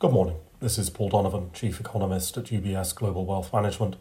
Good 0.00 0.12
morning. 0.12 0.36
This 0.60 0.78
is 0.78 0.90
Paul 0.90 1.08
Donovan, 1.08 1.50
Chief 1.52 1.80
Economist 1.80 2.36
at 2.36 2.44
UBS 2.44 2.94
Global 2.94 3.26
Wealth 3.26 3.52
Management. 3.52 3.96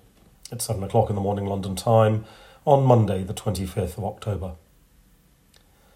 It's 0.52 0.66
7 0.66 0.84
o'clock 0.84 1.10
in 1.10 1.16
the 1.16 1.22
morning 1.24 1.48
London 1.48 1.76
time 1.76 2.26
on 2.66 2.86
Monday, 2.86 3.24
the 3.24 3.34
25th 3.34 3.98
of 3.98 4.04
October. 4.04 4.52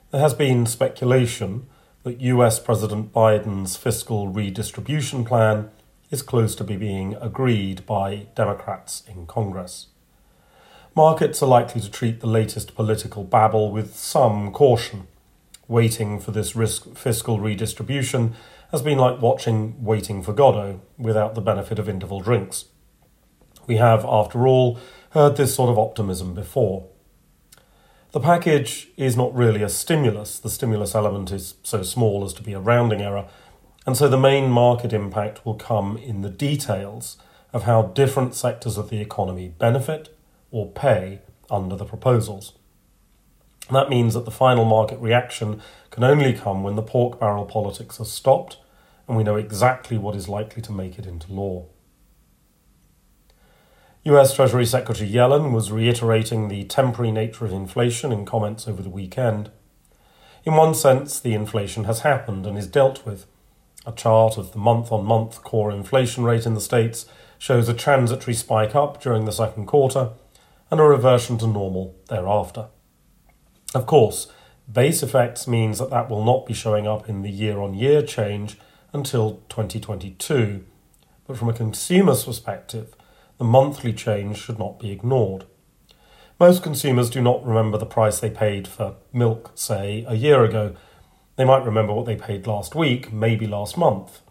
There 0.10 0.20
has 0.20 0.34
been 0.34 0.66
speculation 0.66 1.68
that 2.02 2.20
US 2.20 2.60
President 2.60 3.14
Biden's 3.14 3.78
fiscal 3.78 4.30
redistribution 4.30 5.24
plan 5.24 5.70
is 6.10 6.24
close 6.24 6.56
to 6.56 6.64
be 6.64 6.78
being 6.78 7.14
agreed 7.22 7.86
by 7.86 8.26
Democrats 8.34 9.04
in 9.08 9.28
Congress. 9.28 9.90
Markets 10.96 11.44
are 11.44 11.48
likely 11.48 11.80
to 11.80 11.92
treat 11.92 12.22
the 12.22 12.28
latest 12.28 12.74
political 12.74 13.24
babble 13.24 13.72
with 13.72 13.96
some 13.96 14.52
caution. 14.52 15.06
Waiting 15.68 16.20
for 16.20 16.32
this 16.32 16.56
risk 16.56 16.98
fiscal 16.98 17.40
redistribution 17.40 18.34
has 18.72 18.82
been 18.82 18.98
like 18.98 19.22
watching 19.22 19.84
Waiting 19.84 20.24
for 20.24 20.34
Godot 20.34 20.82
without 20.98 21.36
the 21.36 21.42
benefit 21.42 21.78
of 21.78 21.90
interval 21.90 22.22
drinks. 22.22 22.66
We 23.68 23.78
have, 23.78 24.06
after 24.06 24.48
all, 24.48 24.80
heard 25.12 25.36
this 25.36 25.56
sort 25.56 25.70
of 25.70 25.78
optimism 25.78 26.34
before. 26.34 26.88
The 28.12 28.20
package 28.20 28.90
is 28.98 29.16
not 29.16 29.36
really 29.36 29.62
a 29.62 29.70
stimulus. 29.70 30.40
The 30.40 30.50
stimulus 30.50 30.96
element 30.96 31.32
is 31.32 31.56
so 31.64 31.84
small 31.84 32.24
as 32.24 32.34
to 32.34 32.44
be 32.44 32.54
a 32.54 32.60
rounding 32.60 33.02
error, 33.02 33.28
and 33.86 33.98
so 33.98 34.08
the 34.08 34.18
main 34.18 34.50
market 34.50 34.94
impact 34.94 35.46
will 35.46 35.56
come 35.56 35.98
in 35.98 36.22
the 36.22 36.30
details 36.30 37.18
of 37.54 37.64
how 37.64 37.84
different 37.84 38.36
sectors 38.36 38.78
of 38.78 38.90
the 38.90 39.02
economy 39.02 39.54
benefit 39.58 40.16
or 40.50 40.70
pay 40.72 41.20
under 41.50 41.76
the 41.76 41.86
proposals. 41.86 42.54
That 43.70 43.90
means 43.90 44.14
that 44.14 44.26
the 44.26 44.32
final 44.32 44.66
market 44.66 45.00
reaction 45.00 45.62
can 45.90 46.04
only 46.04 46.34
come 46.34 46.64
when 46.64 46.76
the 46.76 46.82
pork 46.82 47.20
barrel 47.20 47.46
politics 47.46 48.00
are 48.00 48.06
stopped 48.06 48.58
and 49.12 49.18
we 49.18 49.26
know 49.26 49.36
exactly 49.36 49.98
what 49.98 50.16
is 50.16 50.30
likely 50.30 50.62
to 50.62 50.72
make 50.72 50.98
it 50.98 51.06
into 51.06 51.34
law. 51.34 51.66
US 54.06 54.34
Treasury 54.34 54.66
Secretary 54.66 55.12
Yellen 55.12 55.52
was 55.52 55.70
reiterating 55.70 56.48
the 56.48 56.64
temporary 56.64 57.12
nature 57.12 57.44
of 57.44 57.52
inflation 57.52 58.14
in 58.14 58.26
comments 58.26 58.70
over 58.70 58.82
the 58.82 58.90
weekend. 58.90 59.52
In 60.46 60.56
one 60.56 60.74
sense, 60.74 61.20
the 61.20 61.34
inflation 61.34 61.84
has 61.84 62.00
happened 62.00 62.46
and 62.46 62.58
is 62.58 62.68
dealt 62.68 63.06
with. 63.06 63.26
A 63.86 63.92
chart 63.92 64.38
of 64.38 64.54
the 64.54 64.58
month 64.58 64.94
on 64.94 65.04
month 65.04 65.44
core 65.44 65.72
inflation 65.72 66.24
rate 66.24 66.46
in 66.46 66.54
the 66.54 66.62
States 66.62 67.06
shows 67.38 67.68
a 67.68 67.74
transitory 67.74 68.34
spike 68.34 68.76
up 68.76 69.02
during 69.02 69.26
the 69.26 69.34
second 69.34 69.66
quarter 69.66 70.12
and 70.72 70.80
a 70.80 70.84
reversion 70.84 71.38
to 71.40 71.48
normal 71.48 71.98
thereafter. 72.08 72.68
Of 73.76 73.86
course, 73.88 74.32
base 74.72 75.04
effects 75.04 75.50
means 75.50 75.80
that 75.80 75.90
that 75.90 76.10
will 76.10 76.24
not 76.24 76.46
be 76.46 76.54
showing 76.54 76.88
up 76.88 77.10
in 77.10 77.24
the 77.24 77.30
year 77.30 77.60
on 77.60 77.74
year 77.74 78.02
change 78.02 78.58
until 78.94 79.42
2022. 79.50 80.66
But 81.28 81.38
from 81.38 81.50
a 81.50 81.54
consumer's 81.54 82.26
perspective, 82.26 82.96
the 83.38 83.44
monthly 83.46 83.94
change 83.94 84.38
should 84.38 84.60
not 84.60 84.80
be 84.80 84.92
ignored. 84.92 85.46
Most 86.40 86.64
consumers 86.64 87.10
do 87.10 87.22
not 87.22 87.46
remember 87.46 87.78
the 87.78 87.86
price 87.86 88.20
they 88.20 88.30
paid 88.30 88.68
for 88.68 88.96
milk, 89.14 89.52
say, 89.56 90.06
a 90.08 90.16
year 90.16 90.44
ago. 90.44 90.76
They 91.36 91.46
might 91.46 91.66
remember 91.66 91.94
what 91.94 92.06
they 92.06 92.16
paid 92.16 92.48
last 92.48 92.76
week, 92.76 93.14
maybe 93.14 93.48
last 93.48 93.78
month. 93.78 94.22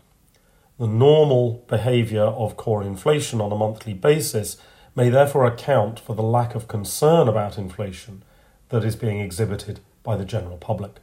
The 0.78 0.86
normal 0.86 1.64
behaviour 1.68 2.24
of 2.24 2.56
core 2.56 2.82
inflation 2.82 3.40
on 3.40 3.52
a 3.52 3.56
monthly 3.56 3.94
basis 3.94 4.56
may 4.96 5.08
therefore 5.08 5.46
account 5.46 6.00
for 6.00 6.14
the 6.14 6.22
lack 6.22 6.54
of 6.54 6.68
concern 6.68 7.28
about 7.28 7.58
inflation 7.58 8.22
that 8.70 8.84
is 8.84 8.96
being 8.96 9.20
exhibited 9.20 9.80
by 10.02 10.16
the 10.16 10.24
general 10.24 10.56
public. 10.56 10.96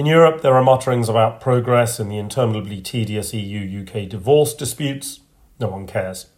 In 0.00 0.06
Europe, 0.06 0.40
there 0.40 0.54
are 0.54 0.62
mutterings 0.62 1.10
about 1.10 1.42
progress 1.42 2.00
in 2.00 2.08
the 2.08 2.16
interminably 2.16 2.80
tedious 2.80 3.34
EU 3.34 3.82
UK 3.82 4.08
divorce 4.08 4.54
disputes. 4.54 5.20
No 5.58 5.68
one 5.68 5.86
cares. 5.86 6.28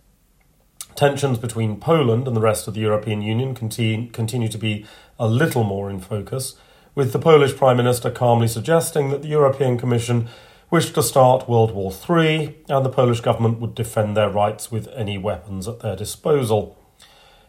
Tensions 0.96 1.38
between 1.38 1.78
Poland 1.78 2.26
and 2.26 2.36
the 2.36 2.40
rest 2.40 2.66
of 2.66 2.74
the 2.74 2.80
European 2.80 3.22
Union 3.22 3.54
continue 3.54 4.48
to 4.48 4.58
be 4.58 4.84
a 5.16 5.28
little 5.28 5.62
more 5.62 5.88
in 5.88 6.00
focus, 6.00 6.56
with 6.96 7.12
the 7.12 7.20
Polish 7.20 7.56
Prime 7.56 7.76
Minister 7.76 8.10
calmly 8.10 8.48
suggesting 8.48 9.10
that 9.10 9.22
the 9.22 9.28
European 9.28 9.78
Commission 9.78 10.28
wished 10.68 10.96
to 10.96 11.02
start 11.04 11.48
World 11.48 11.70
War 11.70 11.92
III 11.92 12.56
and 12.68 12.84
the 12.84 12.90
Polish 12.90 13.20
government 13.20 13.60
would 13.60 13.76
defend 13.76 14.16
their 14.16 14.28
rights 14.28 14.72
with 14.72 14.88
any 14.88 15.18
weapons 15.18 15.68
at 15.68 15.78
their 15.78 15.94
disposal. 15.94 16.76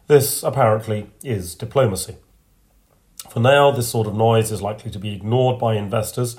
This 0.05 0.43
apparently 0.43 1.09
is 1.23 1.55
diplomacy. 1.55 2.17
For 3.33 3.39
now, 3.39 3.71
this 3.71 3.89
sort 3.89 4.05
of 4.05 4.13
noise 4.13 4.51
is 4.51 4.61
likely 4.61 4.91
to 4.91 4.99
be 4.99 5.15
ignored 5.15 5.57
by 5.57 5.73
investors. 5.73 6.37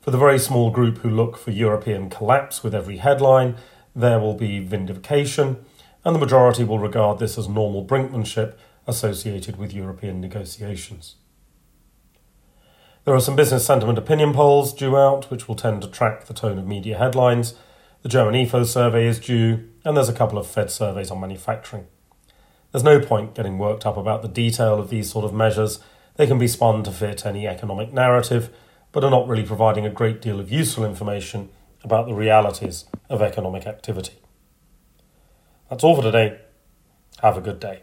For 0.00 0.12
the 0.12 0.16
very 0.16 0.38
small 0.38 0.70
group 0.70 0.98
who 0.98 1.10
look 1.10 1.36
for 1.36 1.50
European 1.50 2.08
collapse 2.08 2.62
with 2.62 2.72
every 2.72 2.98
headline, 2.98 3.56
there 3.96 4.20
will 4.20 4.34
be 4.34 4.60
vindication, 4.60 5.64
and 6.04 6.14
the 6.14 6.20
majority 6.20 6.62
will 6.62 6.78
regard 6.78 7.18
this 7.18 7.36
as 7.36 7.48
normal 7.48 7.84
brinkmanship 7.84 8.54
associated 8.86 9.56
with 9.56 9.74
European 9.74 10.20
negotiations. 10.20 11.16
There 13.04 13.14
are 13.16 13.20
some 13.20 13.34
business 13.34 13.66
sentiment 13.66 13.98
opinion 13.98 14.32
polls 14.32 14.72
due 14.72 14.96
out, 14.96 15.28
which 15.32 15.48
will 15.48 15.56
tend 15.56 15.82
to 15.82 15.88
track 15.88 16.26
the 16.26 16.34
tone 16.34 16.60
of 16.60 16.66
media 16.68 16.96
headlines. 16.96 17.56
The 18.02 18.08
German 18.08 18.34
IFO 18.34 18.64
survey 18.64 19.08
is 19.08 19.18
due, 19.18 19.68
and 19.84 19.96
there's 19.96 20.08
a 20.08 20.12
couple 20.12 20.38
of 20.38 20.46
Fed 20.46 20.70
surveys 20.70 21.10
on 21.10 21.18
manufacturing. 21.18 21.88
There's 22.70 22.84
no 22.84 23.00
point 23.00 23.34
getting 23.34 23.58
worked 23.58 23.84
up 23.84 23.96
about 23.96 24.22
the 24.22 24.28
detail 24.28 24.78
of 24.78 24.90
these 24.90 25.10
sort 25.10 25.24
of 25.24 25.34
measures 25.34 25.80
they 26.16 26.26
can 26.26 26.38
be 26.38 26.48
spun 26.48 26.82
to 26.84 26.90
fit 26.90 27.26
any 27.26 27.46
economic 27.46 27.92
narrative, 27.92 28.50
but 28.92 29.04
are 29.04 29.10
not 29.10 29.28
really 29.28 29.42
providing 29.42 29.86
a 29.86 29.90
great 29.90 30.20
deal 30.20 30.40
of 30.40 30.50
useful 30.50 30.84
information 30.84 31.50
about 31.84 32.06
the 32.06 32.14
realities 32.14 32.86
of 33.08 33.22
economic 33.22 33.66
activity. 33.66 34.14
That's 35.70 35.84
all 35.84 35.96
for 35.96 36.02
today. 36.02 36.40
Have 37.22 37.36
a 37.36 37.40
good 37.40 37.60
day. 37.60 37.82